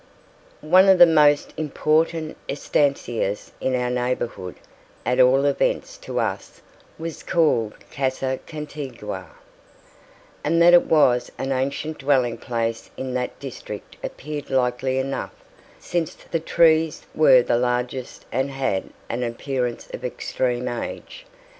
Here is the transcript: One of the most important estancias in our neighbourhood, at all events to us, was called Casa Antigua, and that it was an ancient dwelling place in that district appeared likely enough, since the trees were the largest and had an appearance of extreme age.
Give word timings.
One 0.65 0.89
of 0.89 0.97
the 0.97 1.05
most 1.05 1.53
important 1.57 2.35
estancias 2.49 3.51
in 3.61 3.75
our 3.75 3.91
neighbourhood, 3.91 4.55
at 5.05 5.19
all 5.19 5.45
events 5.45 5.95
to 5.99 6.19
us, 6.19 6.63
was 6.97 7.21
called 7.21 7.75
Casa 7.91 8.39
Antigua, 8.51 9.27
and 10.43 10.59
that 10.59 10.73
it 10.73 10.87
was 10.87 11.31
an 11.37 11.51
ancient 11.51 11.99
dwelling 11.99 12.39
place 12.39 12.89
in 12.97 13.13
that 13.13 13.39
district 13.39 13.95
appeared 14.03 14.49
likely 14.49 14.97
enough, 14.97 15.35
since 15.79 16.15
the 16.15 16.39
trees 16.39 17.03
were 17.13 17.43
the 17.43 17.59
largest 17.59 18.25
and 18.31 18.49
had 18.49 18.85
an 19.07 19.21
appearance 19.21 19.87
of 19.93 20.03
extreme 20.03 20.67
age. 20.67 21.27